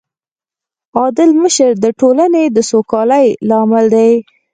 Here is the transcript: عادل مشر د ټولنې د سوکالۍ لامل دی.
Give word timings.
عادل 0.97 1.29
مشر 1.41 1.71
د 1.83 1.85
ټولنې 1.99 2.43
د 2.55 2.57
سوکالۍ 2.71 3.27
لامل 3.49 3.85
دی. 3.95 4.11